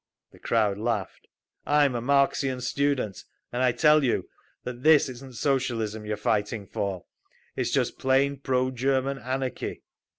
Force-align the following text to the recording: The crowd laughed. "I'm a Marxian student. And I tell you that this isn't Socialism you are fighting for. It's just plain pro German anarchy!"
The 0.31 0.39
crowd 0.39 0.79
laughed. 0.79 1.27
"I'm 1.63 1.93
a 1.93 2.01
Marxian 2.01 2.59
student. 2.61 3.23
And 3.53 3.61
I 3.61 3.71
tell 3.71 4.03
you 4.03 4.27
that 4.63 4.81
this 4.81 5.07
isn't 5.07 5.35
Socialism 5.35 6.07
you 6.07 6.13
are 6.15 6.17
fighting 6.17 6.65
for. 6.65 7.05
It's 7.55 7.69
just 7.69 7.99
plain 7.99 8.37
pro 8.37 8.71
German 8.71 9.19
anarchy!" 9.19 9.83